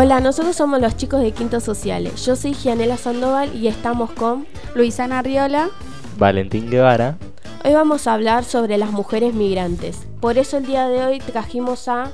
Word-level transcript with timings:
Hola, 0.00 0.20
nosotros 0.20 0.54
somos 0.54 0.80
los 0.80 0.96
chicos 0.96 1.20
de 1.20 1.32
Quinto 1.32 1.58
Sociales. 1.58 2.24
Yo 2.24 2.36
soy 2.36 2.54
Gianela 2.54 2.96
Sandoval 2.96 3.52
y 3.56 3.66
estamos 3.66 4.12
con 4.12 4.46
Luisana 4.76 5.22
Riola, 5.22 5.70
Valentín 6.16 6.70
Guevara. 6.70 7.18
Hoy 7.64 7.72
vamos 7.72 8.06
a 8.06 8.14
hablar 8.14 8.44
sobre 8.44 8.78
las 8.78 8.92
mujeres 8.92 9.34
migrantes. 9.34 10.06
Por 10.20 10.38
eso 10.38 10.56
el 10.58 10.66
día 10.66 10.86
de 10.86 11.04
hoy 11.04 11.18
trajimos 11.18 11.88
a... 11.88 12.12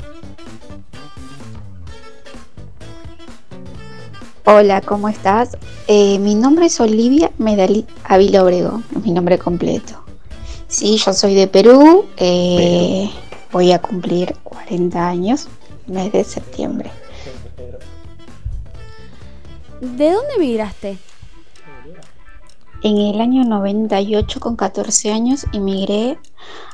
Hola, 4.47 4.81
¿cómo 4.81 5.11
estás? 5.11 5.59
Eh, 5.87 6.19
mi 6.21 6.35
nombre 6.35 6.65
es 6.65 6.81
Olivia 6.81 7.33
Medalí 7.37 7.85
Ávila 8.05 8.45
Obrego, 8.45 8.81
es 8.97 9.03
mi 9.05 9.11
nombre 9.13 9.39
completo. 9.39 10.03
Sí, 10.69 10.97
yo 10.97 11.13
soy 11.13 11.35
de 11.35 11.49
Perú, 11.49 12.07
eh, 12.17 13.11
voy 13.53 13.73
a 13.73 13.79
cumplir 13.79 14.35
40 14.43 15.07
años, 15.07 15.49
mes 15.87 16.11
de 16.13 16.25
septiembre. 16.25 16.91
¿De 19.85 20.11
dónde 20.11 20.39
migraste? 20.39 20.97
En 22.83 22.97
el 22.97 23.21
año 23.21 23.45
98, 23.45 24.41
con 24.41 24.57
14 24.57 25.13
años, 25.13 25.45
emigré 25.53 26.17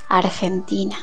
a 0.08 0.18
Argentina. 0.18 0.96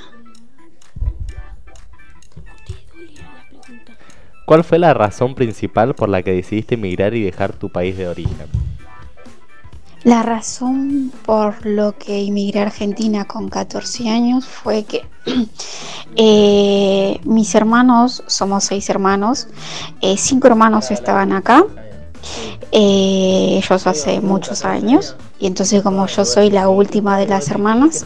¿Cuál 4.45 4.63
fue 4.63 4.79
la 4.79 4.93
razón 4.93 5.35
principal 5.35 5.95
por 5.95 6.07
la 6.07 6.23
que 6.23 6.31
decidiste 6.31 6.75
emigrar 6.75 7.13
y 7.13 7.23
dejar 7.23 7.51
tu 7.51 7.69
país 7.69 7.97
de 7.97 8.07
origen? 8.07 8.47
La 10.05 10.23
razón 10.23 11.11
por 11.25 11.65
lo 11.65 11.97
que 11.97 12.25
emigré 12.25 12.61
a 12.61 12.67
Argentina 12.67 13.25
con 13.25 13.49
14 13.49 14.09
años 14.09 14.45
fue 14.45 14.85
que 14.85 15.05
eh, 16.15 17.19
mis 17.25 17.53
hermanos, 17.53 18.23
somos 18.27 18.63
seis 18.63 18.89
hermanos, 18.89 19.49
eh, 20.01 20.15
cinco 20.17 20.47
hermanos 20.47 20.89
estaban 20.89 21.33
acá 21.33 21.65
eh, 22.71 23.61
ellos 23.63 23.87
hace 23.87 24.19
muchos 24.19 24.65
años 24.65 25.15
y 25.39 25.47
entonces 25.47 25.81
como 25.83 26.05
yo 26.07 26.25
soy 26.25 26.49
la 26.49 26.67
última 26.69 27.17
de 27.17 27.27
las 27.27 27.49
hermanas 27.49 28.05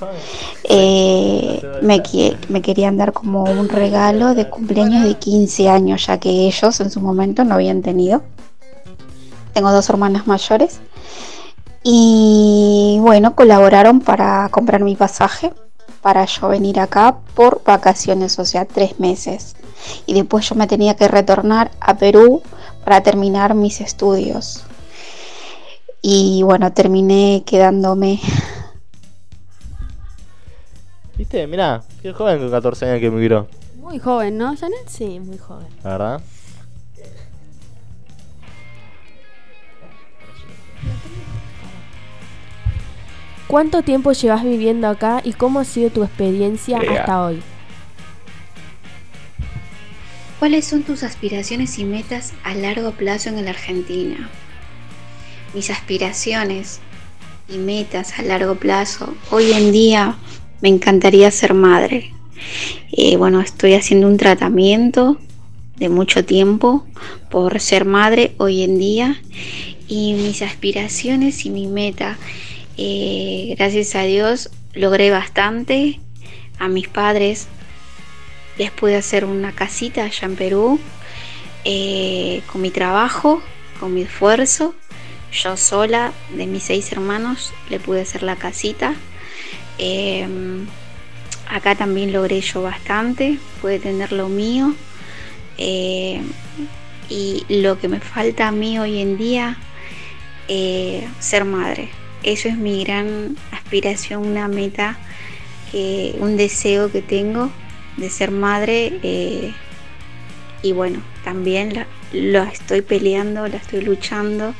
eh, 0.63 1.61
me, 1.81 2.03
me 2.49 2.61
querían 2.61 2.97
dar 2.97 3.13
como 3.13 3.43
un 3.43 3.69
regalo 3.69 4.35
de 4.35 4.49
cumpleaños 4.49 5.03
de 5.03 5.15
15 5.15 5.69
años 5.69 6.05
ya 6.05 6.19
que 6.19 6.29
ellos 6.47 6.79
en 6.79 6.91
su 6.91 7.01
momento 7.01 7.43
no 7.43 7.55
habían 7.55 7.81
tenido. 7.81 8.21
Tengo 9.53 9.71
dos 9.71 9.89
hermanas 9.89 10.27
mayores 10.27 10.79
y 11.83 12.97
bueno 13.01 13.35
colaboraron 13.35 14.01
para 14.01 14.47
comprar 14.49 14.83
mi 14.83 14.95
pasaje 14.95 15.51
para 16.01 16.25
yo 16.25 16.47
venir 16.47 16.79
acá 16.79 17.17
por 17.33 17.63
vacaciones 17.65 18.37
o 18.39 18.45
sea 18.45 18.65
tres 18.65 18.99
meses. 18.99 19.55
Y 20.05 20.13
después 20.13 20.47
yo 20.47 20.55
me 20.55 20.67
tenía 20.67 20.95
que 20.95 21.07
retornar 21.07 21.71
a 21.79 21.97
Perú 21.97 22.43
para 22.83 23.01
terminar 23.01 23.53
mis 23.55 23.81
estudios. 23.81 24.63
Y 26.01 26.41
bueno, 26.43 26.73
terminé 26.73 27.43
quedándome. 27.45 28.19
Viste, 31.17 31.45
mirá, 31.45 31.83
qué 32.01 32.13
joven 32.13 32.39
con 32.39 32.49
14 32.49 32.85
años 32.85 32.99
que 32.99 33.07
emigró. 33.07 33.47
Muy 33.77 33.99
joven, 33.99 34.37
¿no, 34.37 34.55
Janet? 34.57 34.87
Sí, 34.87 35.19
muy 35.19 35.37
joven. 35.37 35.67
¿La 35.83 35.91
verdad? 35.91 36.21
¿Cuánto 43.47 43.83
tiempo 43.83 44.13
llevas 44.13 44.43
viviendo 44.43 44.87
acá 44.87 45.19
y 45.25 45.33
cómo 45.33 45.59
ha 45.59 45.65
sido 45.65 45.89
tu 45.89 46.03
experiencia 46.03 46.79
hasta 46.79 47.25
hoy? 47.25 47.43
¿Cuáles 50.41 50.65
son 50.65 50.81
tus 50.81 51.03
aspiraciones 51.03 51.77
y 51.77 51.85
metas 51.85 52.33
a 52.43 52.55
largo 52.55 52.93
plazo 52.93 53.29
en 53.29 53.45
la 53.45 53.51
Argentina? 53.51 54.27
Mis 55.53 55.69
aspiraciones 55.69 56.79
y 57.47 57.59
metas 57.59 58.17
a 58.17 58.23
largo 58.23 58.55
plazo. 58.55 59.13
Hoy 59.29 59.51
en 59.51 59.71
día 59.71 60.17
me 60.61 60.69
encantaría 60.69 61.29
ser 61.29 61.53
madre. 61.53 62.11
Eh, 62.91 63.17
bueno, 63.17 63.39
estoy 63.39 63.75
haciendo 63.75 64.07
un 64.07 64.17
tratamiento 64.17 65.19
de 65.75 65.89
mucho 65.89 66.25
tiempo 66.25 66.87
por 67.29 67.59
ser 67.59 67.85
madre 67.85 68.33
hoy 68.39 68.63
en 68.63 68.79
día 68.79 69.21
y 69.87 70.13
mis 70.13 70.41
aspiraciones 70.41 71.45
y 71.45 71.51
mi 71.51 71.67
meta, 71.67 72.17
eh, 72.77 73.53
gracias 73.59 73.93
a 73.93 74.01
Dios, 74.05 74.49
logré 74.73 75.11
bastante. 75.11 75.99
A 76.57 76.67
mis 76.67 76.87
padres 76.87 77.47
les 78.61 78.69
pude 78.69 78.95
hacer 78.95 79.25
una 79.25 79.53
casita 79.53 80.03
allá 80.03 80.27
en 80.27 80.35
Perú 80.35 80.79
eh, 81.65 82.43
con 82.45 82.61
mi 82.61 82.69
trabajo, 82.69 83.41
con 83.79 83.91
mi 83.91 84.03
esfuerzo. 84.03 84.75
Yo 85.31 85.57
sola, 85.57 86.11
de 86.37 86.45
mis 86.45 86.61
seis 86.61 86.91
hermanos, 86.91 87.55
le 87.71 87.79
pude 87.79 88.01
hacer 88.01 88.21
la 88.21 88.35
casita. 88.35 88.93
Em, 89.79 90.67
acá 91.49 91.73
también 91.73 92.13
logré 92.13 92.39
yo 92.41 92.61
bastante, 92.61 93.39
pude 93.61 93.79
tener 93.79 94.11
lo 94.11 94.29
mío. 94.29 94.75
Em, 95.57 96.23
y 97.09 97.43
lo 97.49 97.79
que 97.79 97.87
me 97.87 97.99
falta 97.99 98.49
a 98.49 98.51
mí 98.51 98.77
hoy 98.77 99.01
en 99.01 99.17
día, 99.17 99.57
eh, 100.47 101.07
ser 101.19 101.45
madre. 101.45 101.89
Eso 102.21 102.47
es 102.47 102.57
mi 102.57 102.83
gran 102.83 103.37
aspiración, 103.51 104.23
una 104.23 104.47
meta, 104.47 104.99
un 106.19 106.37
deseo 106.37 106.91
que 106.91 107.01
tengo 107.01 107.49
de 107.97 108.09
ser 108.09 108.31
madre 108.31 108.99
eh, 109.03 109.53
y 110.63 110.71
bueno, 110.73 111.01
también 111.23 111.85
lo 112.13 112.43
estoy 112.43 112.81
peleando, 112.81 113.47
la 113.47 113.57
estoy 113.57 113.81
luchando 113.81 114.53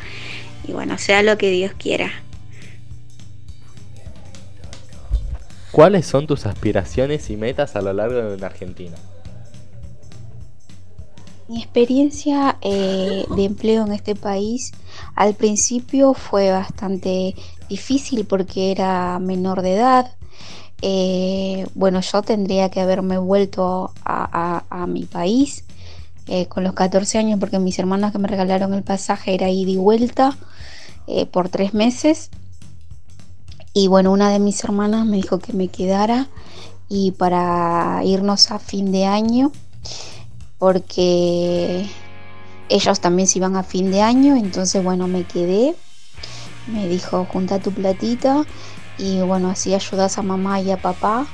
y 0.67 0.71
bueno, 0.73 0.97
sea 0.97 1.23
lo 1.23 1.37
que 1.37 1.49
Dios 1.49 1.73
quiera. 1.77 2.11
¿Cuáles 5.71 6.05
son 6.05 6.27
tus 6.27 6.45
aspiraciones 6.45 7.29
y 7.29 7.37
metas 7.37 7.75
a 7.75 7.81
lo 7.81 7.93
largo 7.93 8.15
de 8.15 8.35
una 8.35 8.47
Argentina? 8.47 8.97
Mi 11.47 11.61
experiencia 11.61 12.57
eh, 12.61 13.25
de 13.35 13.43
empleo 13.43 13.85
en 13.85 13.93
este 13.93 14.15
país 14.15 14.71
al 15.15 15.33
principio 15.33 16.13
fue 16.13 16.51
bastante 16.51 17.35
difícil 17.69 18.25
porque 18.25 18.71
era 18.71 19.19
menor 19.19 19.61
de 19.61 19.75
edad, 19.75 20.11
eh, 20.81 21.67
bueno, 21.75 22.01
yo 22.01 22.21
tendría 22.23 22.69
que 22.69 22.81
haberme 22.81 23.17
vuelto 23.17 23.93
a, 24.03 24.85
mi 24.87 25.05
país 25.05 25.63
eh, 26.27 26.47
con 26.47 26.63
los 26.63 26.73
14 26.73 27.19
años 27.19 27.39
porque 27.39 27.59
mis 27.59 27.77
hermanas 27.77 28.11
que 28.11 28.17
me 28.17 28.27
regalaron 28.27 28.73
el 28.73 28.83
pasaje 28.83 29.33
era 29.33 29.49
ida 29.49 29.71
y 29.71 29.77
vuelta 29.77 30.37
eh, 31.07 31.25
por 31.25 31.49
tres 31.49 31.73
meses. 31.73 32.29
Y 33.73 33.87
bueno, 33.87 34.11
una 34.11 34.29
de 34.31 34.39
mis 34.39 34.63
hermanas 34.63 35.05
me 35.05 35.17
dijo 35.17 35.39
que 35.39 35.53
me 35.53 35.67
quedara 35.67 36.27
y 36.89 37.11
para 37.11 38.01
irnos 38.03 38.51
a 38.51 38.59
fin 38.59 38.91
de 38.91 39.05
año 39.05 39.51
porque 40.57 41.85
ellos 42.69 42.99
también 42.99 43.27
se 43.27 43.39
iban 43.39 43.55
a 43.55 43.63
fin 43.63 43.91
de 43.91 44.01
año, 44.01 44.35
entonces 44.35 44.83
bueno, 44.83 45.07
me 45.07 45.23
quedé. 45.23 45.75
Me 46.67 46.87
dijo, 46.87 47.25
junta 47.25 47.59
tu 47.59 47.71
platita 47.71 48.45
y 48.97 49.21
bueno, 49.21 49.49
así 49.49 49.73
ayudas 49.73 50.17
a 50.17 50.21
mamá 50.21 50.61
y 50.61 50.71
a 50.71 50.77
papá, 50.77 51.25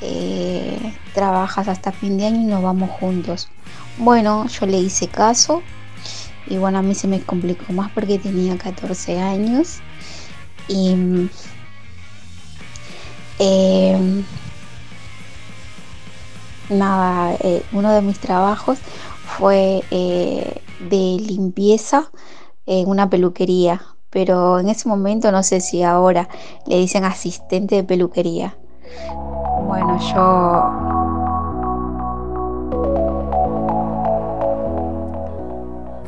eh, 0.00 0.94
trabajas 1.14 1.68
hasta 1.68 1.92
fin 1.92 2.18
de 2.18 2.26
año 2.26 2.40
y 2.40 2.44
nos 2.44 2.62
vamos 2.62 2.90
juntos. 2.90 3.48
Bueno, 3.98 4.46
yo 4.48 4.66
le 4.66 4.78
hice 4.78 5.08
caso. 5.08 5.62
Y 6.46 6.56
bueno, 6.56 6.78
a 6.78 6.82
mí 6.82 6.94
se 6.94 7.08
me 7.08 7.20
complicó 7.20 7.72
más 7.72 7.90
porque 7.92 8.18
tenía 8.18 8.56
14 8.56 9.20
años. 9.20 9.80
Y 10.66 11.28
em, 13.38 14.24
nada, 16.70 17.34
eh, 17.40 17.62
uno 17.72 17.92
de 17.92 18.02
mis 18.02 18.18
trabajos 18.18 18.78
fue 19.24 19.82
eh, 19.90 20.62
de 20.80 21.22
limpieza 21.22 22.10
en 22.66 22.88
una 22.88 23.08
peluquería 23.10 23.82
pero 24.10 24.58
en 24.58 24.68
ese 24.68 24.88
momento 24.88 25.30
no 25.32 25.42
sé 25.42 25.60
si 25.60 25.82
ahora 25.82 26.28
le 26.66 26.76
dicen 26.76 27.04
asistente 27.04 27.76
de 27.76 27.84
peluquería. 27.84 28.56
Bueno, 29.66 29.98
yo... 29.98 30.98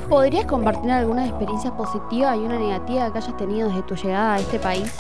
¿Podrías 0.09 0.47
compartir 0.47 0.91
alguna 0.91 1.27
experiencia 1.27 1.71
positiva 1.77 2.37
y 2.37 2.41
una 2.41 2.59
negativa 2.59 3.13
que 3.13 3.19
hayas 3.19 3.37
tenido 3.37 3.69
desde 3.69 3.83
tu 3.83 3.95
llegada 3.95 4.35
a 4.35 4.39
este 4.39 4.59
país? 4.59 4.93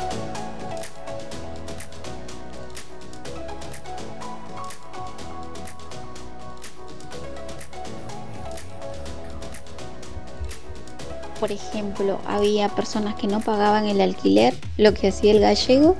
Por 11.41 11.51
ejemplo, 11.51 12.21
había 12.27 12.69
personas 12.69 13.15
que 13.15 13.27
no 13.27 13.41
pagaban 13.41 13.87
el 13.87 14.03
alquiler, 14.03 14.55
lo 14.77 14.93
que 14.93 15.09
hacía 15.09 15.33
el 15.33 15.41
gallego 15.41 15.97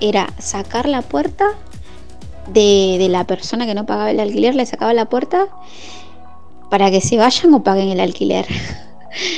era 0.00 0.32
sacar 0.38 0.88
la 0.88 1.02
puerta 1.02 1.50
de, 2.48 3.06
la 3.10 3.24
persona 3.24 3.66
que 3.66 3.74
no 3.74 3.84
pagaba 3.84 4.10
el 4.10 4.18
alquiler, 4.18 4.54
le 4.54 4.64
sacaba 4.64 4.94
la 4.94 5.04
puerta 5.10 5.48
para 6.70 6.90
que 6.90 7.02
se 7.02 7.18
vayan 7.18 7.52
o 7.52 7.62
paguen 7.62 7.90
el 7.90 8.00
alquiler. 8.00 8.46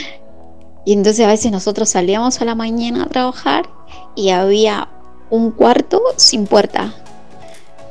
y 0.85 0.93
entonces 0.93 1.27
a 1.27 1.29
veces 1.29 1.51
nosotros 1.51 1.89
salíamos 1.89 2.41
a 2.41 2.45
la 2.45 2.55
mañana 2.55 3.03
a 3.03 3.09
trabajar 3.09 3.69
y 4.15 4.31
había 4.31 4.89
un 5.31 5.51
cuarto 5.51 6.01
sin 6.17 6.47
puerta. 6.47 6.95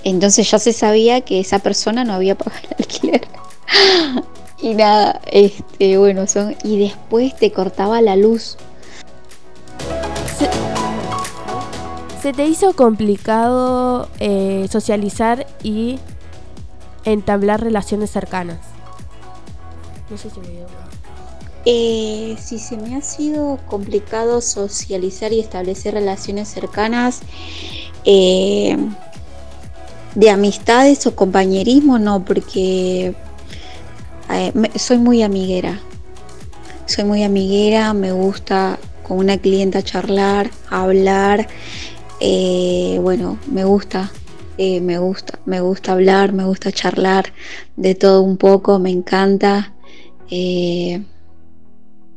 Entonces 0.05 0.49
ya 0.49 0.59
se 0.59 0.71
sabía 0.71 1.19
que 1.21 1.41
esa 1.41 1.59
persona 1.59 2.05
no 2.05 2.13
había 2.13 2.35
pagado 2.35 2.67
el 2.69 2.75
alquiler. 2.79 3.27
y 4.61 4.73
nada, 4.73 5.21
este, 5.31 5.97
bueno, 5.97 6.27
son. 6.27 6.55
Y 6.63 6.79
después 6.79 7.35
te 7.35 7.51
cortaba 7.51 8.01
la 8.01 8.15
luz. 8.15 8.57
Se, 12.21 12.33
te 12.33 12.45
hizo 12.45 12.73
complicado 12.73 14.09
eh, 14.19 14.67
socializar 14.69 15.47
y 15.63 15.99
entablar 17.05 17.61
relaciones 17.61 18.11
cercanas. 18.11 18.59
No 20.09 20.17
sé 20.17 20.29
si 20.29 20.39
me 20.41 20.49
dio 20.49 20.67
eh, 21.65 22.37
si 22.41 22.57
se 22.57 22.77
me 22.77 22.95
ha 22.95 23.01
sido 23.01 23.59
complicado 23.67 24.39
socializar 24.41 25.33
y 25.33 25.39
establecer 25.39 25.93
relaciones 25.93 26.47
cercanas 26.47 27.19
eh, 28.05 28.77
de 30.15 30.29
amistades 30.29 31.05
o 31.05 31.15
compañerismo, 31.15 31.99
no, 31.99 32.23
porque 32.23 33.13
eh, 34.31 34.53
soy 34.77 34.97
muy 34.97 35.23
amiguera. 35.23 35.79
Soy 36.85 37.03
muy 37.03 37.23
amiguera, 37.23 37.93
me 37.93 38.11
gusta 38.11 38.79
con 39.03 39.17
una 39.17 39.37
clienta 39.37 39.83
charlar, 39.83 40.49
hablar. 40.69 41.47
bueno, 42.19 43.37
me 43.51 43.63
gusta, 43.63 44.11
me 44.57 44.97
gusta, 44.97 45.39
me 45.45 45.61
gusta 45.61 45.93
hablar, 45.93 46.33
me 46.33 46.45
gusta 46.45 46.71
charlar 46.71 47.31
de 47.75 47.95
todo 47.95 48.21
un 48.21 48.37
poco, 48.37 48.79
me 48.79 48.89
encanta. 48.89 49.73
Eh, 50.29 51.01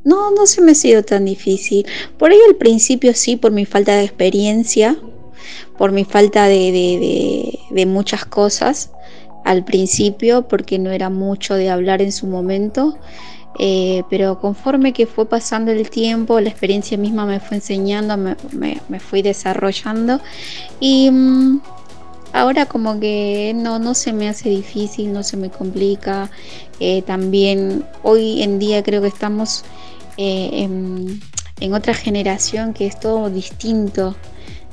no, 0.05 0.33
no 0.33 0.47
se 0.47 0.61
me 0.61 0.73
ha 0.73 0.75
sido 0.75 1.03
tan 1.03 1.25
difícil. 1.25 1.87
Por 2.19 2.31
ahí 2.31 2.39
al 2.49 2.57
principio 2.57 3.15
sí, 3.15 3.37
por 3.37 3.53
mi 3.53 3.65
falta 3.65 3.95
de 3.95 4.05
experiencia, 4.05 4.97
por 5.79 5.93
mi 5.93 6.05
falta 6.05 6.47
de, 6.47 7.59
muchas 7.87 8.25
cosas 8.25 8.91
al 9.45 9.65
principio, 9.65 10.43
porque 10.49 10.79
no 10.79 10.91
era 10.91 11.11
mucho 11.11 11.55
de 11.55 11.71
hablar 11.71 12.03
en 12.03 12.13
su 12.13 12.27
momento. 12.27 12.97
Eh, 13.59 14.03
pero 14.09 14.41
conforme 14.41 14.95
que 14.95 15.07
fue 15.07 15.27
pasando 15.27 15.73
el 15.73 15.91
tiempo, 15.91 16.41
la 16.41 16.49
experiencia 16.49 16.97
misma 16.97 17.27
me 17.27 17.39
fue 17.39 17.59
enseñando, 17.59 18.17
me, 18.17 18.37
me, 18.89 18.99
fui 18.99 19.21
desarrollando 19.21 20.23
y 20.81 21.11
mm, 21.11 21.61
ahora 22.33 22.67
como 22.67 22.99
que 22.99 23.53
no, 23.55 23.79
no 23.79 23.95
se 23.95 24.13
me 24.13 24.29
hace 24.29 24.49
difícil, 24.49 25.13
no 25.13 25.23
se 25.23 25.37
me 25.37 25.51
complica. 25.51 26.31
Eh, 26.81 27.03
también 27.03 27.85
hoy 28.03 28.43
en 28.43 28.59
día 28.59 28.83
creo 28.83 29.03
que 29.03 29.09
estamos 29.09 29.65
eh, 30.17 30.51
en, 31.61 31.75
otra 31.75 31.95
generación 31.95 32.75
que 32.75 32.87
es 32.87 32.99
todo 32.99 33.31
distinto, 33.31 34.17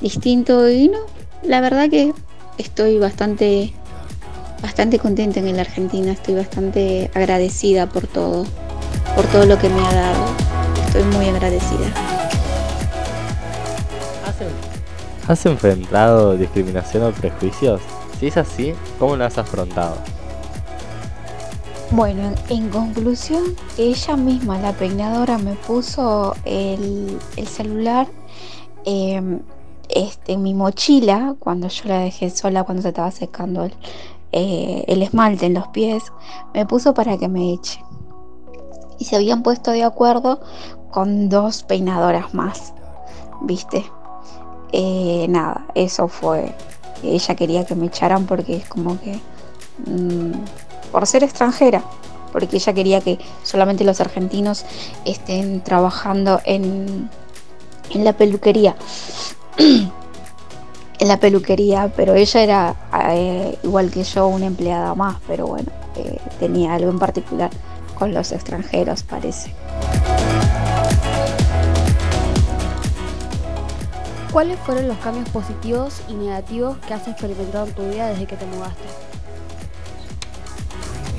distinto 0.01 0.68
y 0.69 0.88
no, 0.88 0.98
la 1.44 1.62
verdad 1.62 1.88
que 1.88 2.13
estoy 2.57 2.98
bastante, 2.98 3.74
bastante 4.61 5.00
contenta 5.00 5.39
en 5.39 5.56
la 5.56 5.61
Argentina, 5.61 6.11
estoy 6.11 6.35
bastante 6.35 7.09
agradecida 7.13 7.88
por 7.88 8.07
todo, 8.07 8.45
por 9.15 9.25
todo 9.27 9.45
lo 9.45 9.57
que 9.57 9.69
me 9.69 9.79
ha 9.85 9.94
dado, 9.94 10.25
estoy 10.85 11.03
muy 11.03 11.27
agradecida. 11.27 11.94
¿Has 15.27 15.45
enfrentado 15.45 16.35
discriminación 16.35 17.03
o 17.03 17.11
prejuicios? 17.11 17.81
Si 18.19 18.27
es 18.27 18.38
así, 18.38 18.73
¿cómo 18.97 19.15
lo 19.15 19.25
has 19.25 19.38
afrontado? 19.38 19.95
Bueno, 21.91 22.33
en 22.50 22.69
conclusión, 22.69 23.44
ella 23.77 24.15
misma, 24.15 24.59
la 24.59 24.73
peinadora, 24.73 25.38
me 25.38 25.53
puso 25.53 26.35
el, 26.45 27.19
celular 27.47 28.07
em, 28.85 29.39
este, 29.89 30.33
en 30.33 30.44
mi 30.44 30.53
mochila 30.53 31.35
cuando 31.39 31.67
yo 31.67 31.83
la 31.85 32.00
dejé 32.00 32.29
sola, 32.29 32.63
cuando 32.63 32.81
se 32.81 32.89
estaba 32.89 33.12
secando 33.12 33.65
el, 33.65 33.73
eh, 34.31 34.83
el 34.87 35.01
esmalte 35.01 35.45
en 35.45 35.55
los 35.55 35.67
pies, 35.69 36.03
me 36.53 36.65
puso 36.65 36.93
para 36.93 37.17
que 37.17 37.27
me 37.27 37.53
eche. 37.53 37.83
Y 38.97 39.05
se 39.05 39.15
habían 39.15 39.43
puesto 39.43 39.71
de 39.71 39.83
acuerdo 39.83 40.41
con 40.91 41.29
dos 41.29 41.63
peinadoras 41.63 42.33
más, 42.33 42.73
¿viste? 43.41 43.85
Eh, 44.71 45.25
nada, 45.29 45.65
eso 45.75 46.07
fue. 46.07 46.53
Ella 47.01 47.35
quería 47.35 47.65
que 47.65 47.75
me 47.75 47.87
echaran 47.87 48.25
porque 48.25 48.57
es 48.57 48.67
como 48.67 48.99
que. 48.99 49.19
Mm, 49.85 50.33
por 50.91 51.05
ser 51.07 51.23
extranjera, 51.23 51.83
porque 52.31 52.57
ella 52.57 52.73
quería 52.73 53.01
que 53.01 53.19
solamente 53.43 53.83
los 53.83 54.01
argentinos 54.01 54.65
estén 55.05 55.61
trabajando 55.61 56.41
en, 56.45 57.09
en 57.91 58.03
la 58.03 58.13
peluquería. 58.13 58.75
en 61.00 61.07
la 61.07 61.18
peluquería, 61.18 61.92
pero 61.96 62.13
ella 62.13 62.44
era 62.44 62.75
eh, 63.12 63.57
igual 63.63 63.90
que 63.90 64.04
yo 64.04 64.28
una 64.28 64.46
empleada 64.46 64.94
más, 64.96 65.18
pero 65.28 65.48
bueno, 65.48 65.72
eh, 65.96 66.19
tenía 66.40 66.74
algo 66.74 66.92
en 66.92 67.00
particular 67.00 67.50
con 67.98 68.13
los 68.13 68.31
extranjeros, 68.31 69.04
parece. 69.04 69.54
¿Cuáles 74.31 74.60
fueron 74.60 74.88
los 74.88 74.98
cambios 74.98 75.28
positivos 75.30 76.01
y 76.07 76.13
negativos 76.13 76.78
que 76.88 76.94
has 76.94 77.07
experimentado 77.07 77.66
en 77.66 77.74
tu 77.74 77.90
vida 77.90 78.10
desde 78.10 78.25
que 78.28 78.36
te 78.36 78.46
mudaste? 78.46 78.84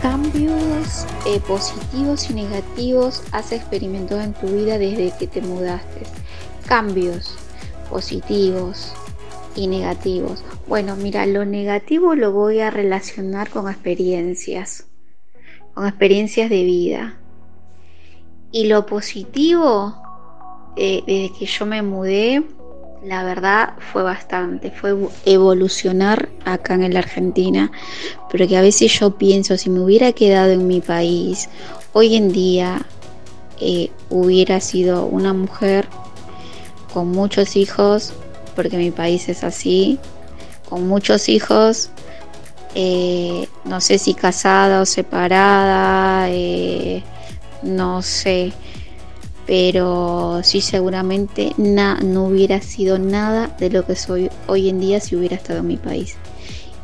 cambios 0.01 1.05
eh, 1.27 1.41
positivos 1.41 2.31
y 2.31 2.33
negativos 2.35 3.23
has 3.33 3.53
experimentado 3.53 4.23
en 4.23 4.33
tu 4.33 4.47
vida 4.47 4.79
desde 4.79 5.11
que 5.19 5.27
te 5.27 5.43
mudaste? 5.43 6.03
Cambios 6.67 7.35
positivos 7.91 8.95
y 9.57 9.67
negativos. 9.67 10.45
Bueno, 10.67 10.97
mira, 10.97 11.27
lo 11.27 11.45
negativo 11.45 12.15
lo 12.15 12.33
voy 12.33 12.61
a 12.61 12.71
relacionar 12.71 13.51
con 13.51 13.69
experiencias, 13.69 14.87
con 15.75 15.87
experiencias 15.87 16.51
de 16.51 16.65
vida. 16.65 17.17
Y 18.53 18.67
lo 18.67 18.87
positivo, 18.87 19.95
eh, 20.77 21.03
desde 21.07 21.39
que 21.39 21.47
yo 21.47 21.67
me 21.67 21.83
mudé, 21.83 22.43
la 23.05 23.25
verdad 23.25 23.75
fue 23.93 24.03
bastante, 24.03 24.71
fue 24.71 24.95
evolucionar 25.25 26.29
acá 26.45 26.75
en 26.75 26.93
la 26.93 26.99
Argentina, 26.99 27.71
pero 28.31 28.47
que 28.47 28.57
a 28.57 28.61
veces 28.61 28.99
yo 28.99 29.17
pienso, 29.17 29.57
si 29.57 29.71
me 29.71 29.81
hubiera 29.81 30.13
quedado 30.13 30.51
en 30.51 30.67
mi 30.67 30.81
país, 30.81 31.49
hoy 31.93 32.17
en 32.17 32.33
día 32.33 32.83
eh, 33.61 33.91
hubiera 34.11 34.61
sido 34.61 35.07
una 35.07 35.33
mujer 35.33 35.89
con 36.93 37.09
muchos 37.11 37.57
hijos, 37.57 38.13
porque 38.61 38.77
mi 38.77 38.91
país 38.91 39.27
es 39.31 39.43
así, 39.43 39.99
con 40.69 40.87
muchos 40.87 41.31
hijos, 41.31 41.89
eh, 42.75 43.49
no 43.65 43.81
sé 43.81 43.97
si 43.97 44.13
casada 44.13 44.83
o 44.83 44.85
separada, 44.85 46.29
eh, 46.29 47.03
no 47.63 48.03
sé 48.03 48.53
pero 49.47 50.43
sí 50.45 50.61
seguramente 50.61 51.55
no 51.57 52.27
hubiera 52.27 52.61
sido 52.61 53.01
nada 53.01 53.49
de 53.59 53.69
lo 53.69 53.85
que 53.85 53.97
soy 53.97 54.31
hoy 54.47 54.69
en 54.69 54.79
día 54.79 55.01
si 55.01 55.17
hubiera 55.17 55.35
estado 55.35 55.59
en 55.59 55.67
mi 55.67 55.77
país. 55.77 56.15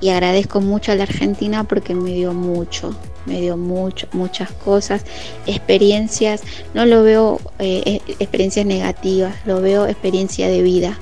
Y 0.00 0.09
agradezco 0.09 0.61
mucho 0.61 0.90
a 0.90 0.97
la 0.97 1.04
Argentina 1.04 1.62
porque 1.62 1.95
me 1.95 2.12
dio 2.12 2.33
mucho, 2.33 2.97
me 3.25 3.40
dio 3.40 3.56
mucho, 3.56 4.09
muchas 4.12 4.50
cosas, 4.50 5.04
experiencias, 5.47 6.42
no 6.75 6.87
lo 6.87 7.04
veo 7.04 7.40
eh, 7.61 8.00
experiencias 8.18 8.66
negativas, 8.66 9.37
lo 9.47 9.61
veo 9.61 9.87
experiencia 9.87 10.49
de 10.49 10.62
vida, 10.62 10.99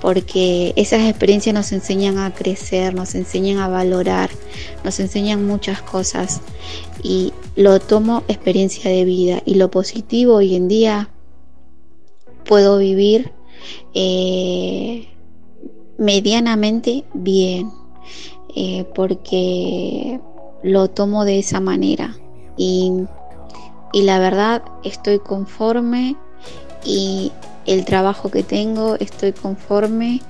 porque 0.00 0.72
esas 0.76 1.02
experiencias 1.08 1.54
nos 1.54 1.72
enseñan 1.72 2.18
a 2.18 2.32
crecer, 2.32 2.94
nos 2.94 3.14
enseñan 3.14 3.58
a 3.58 3.68
valorar, 3.68 4.30
nos 4.82 4.98
enseñan 4.98 5.46
muchas 5.46 5.82
cosas. 5.82 6.40
Y 7.02 7.32
lo 7.56 7.80
tomo 7.80 8.22
experiencia 8.28 8.90
de 8.90 9.04
vida. 9.04 9.42
Y 9.44 9.54
lo 9.54 9.70
positivo 9.70 10.36
hoy 10.36 10.54
en 10.54 10.68
día 10.68 11.10
puedo 12.44 12.78
vivir 12.78 13.32
eh, 13.94 15.08
medianamente 15.98 17.04
bien 17.12 17.70
eh, 18.56 18.84
porque 18.94 20.18
lo 20.62 20.88
tomo 20.88 21.24
de 21.24 21.38
esa 21.38 21.60
manera. 21.60 22.16
Y, 22.56 22.92
y 23.92 24.02
la 24.02 24.18
verdad 24.18 24.62
estoy 24.82 25.18
conforme 25.18 26.16
y 26.84 27.32
el 27.72 27.84
trabajo 27.84 28.30
que 28.30 28.42
tengo 28.42 28.96
estoy 28.96 29.32
conforme 29.32 30.20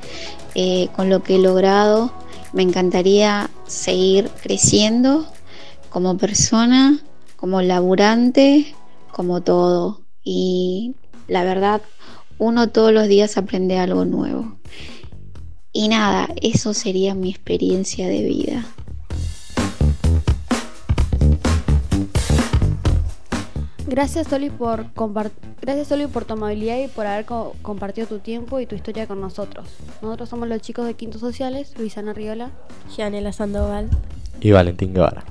eh, 0.54 0.88
con 0.94 1.09
lo 1.09 1.23
que 1.23 1.37
he 1.37 1.38
logrado 1.38 2.12
me 2.52 2.62
encantaría 2.62 3.50
seguir 3.66 4.28
creciendo 4.42 5.26
como 5.88 6.16
persona, 6.16 6.99
como 7.37 7.62
laburante, 7.62 8.75
como 9.12 9.42
todo. 9.42 10.02
Y 10.23 10.94
la 11.28 11.44
verdad, 11.44 11.80
uno 12.38 12.68
todos 12.68 12.92
los 12.92 13.09
días 13.09 13.37
aprende 13.37 13.78
algo 13.78 14.04
nuevo. 14.04 14.56
Y 15.73 15.88
nada, 15.88 16.28
eso 16.42 16.75
sería 16.75 17.14
mi 17.14 17.30
experiencia 17.30 18.09
de 18.09 18.23
vida. 18.23 18.66
Gracias 23.90 24.28
Soli 24.28 24.50
por 24.50 24.87
gracias 25.61 25.88
Soli 25.88 26.06
por 26.06 26.25
tu 26.25 26.35
amabilidad 26.35 26.78
y 26.78 26.87
por 26.87 27.06
haber 27.06 27.25
co- 27.25 27.56
compartido 27.61 28.06
tu 28.06 28.20
tiempo 28.20 28.61
y 28.61 28.66
tu 28.66 28.76
historia 28.76 29.09
con 29.09 29.20
nosotros. 29.20 29.66
Nosotros 30.00 30.28
somos 30.28 30.47
los 30.49 30.61
chicos 30.62 30.87
de 30.87 30.94
Quintos 30.94 31.20
Sociales, 31.20 31.75
Luisana 31.76 32.12
Riola. 32.12 32.50
Gianela 32.88 33.32
Sandoval. 33.32 33.88
Y 34.40 34.52
Valentín 34.52 34.94
Guevara. 34.94 35.25